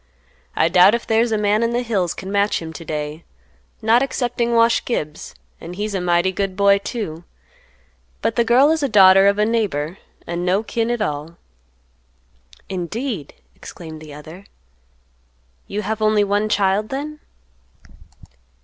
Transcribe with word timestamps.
I 0.55 0.67
doubt 0.67 0.95
if 0.95 1.05
there's 1.05 1.31
a 1.31 1.37
man 1.37 1.61
in 1.61 1.73
the 1.73 1.83
hills 1.83 2.15
can 2.15 2.31
match 2.31 2.59
him 2.59 2.73
to 2.73 2.83
day; 2.83 3.23
not 3.83 4.01
excepting 4.01 4.55
Wash 4.55 4.83
Gibbs; 4.83 5.35
an' 5.59 5.73
he's 5.73 5.93
a 5.93 6.01
mighty 6.01 6.31
good 6.31 6.55
boy, 6.55 6.79
too. 6.79 7.23
But 8.23 8.35
the 8.35 8.43
girl 8.43 8.71
is 8.71 8.81
a 8.81 8.89
daughter 8.89 9.27
of 9.27 9.37
a 9.37 9.45
neighbor, 9.45 9.99
and 10.25 10.43
no 10.43 10.63
kin 10.63 10.89
at 10.89 11.03
all." 11.03 11.37
"Indeed!" 12.67 13.35
exclaimed 13.55 14.01
the 14.01 14.11
other, 14.11 14.45
"you 15.67 15.83
have 15.83 16.01
only 16.01 16.23
one 16.23 16.49
child 16.49 16.89
then?" 16.89 17.19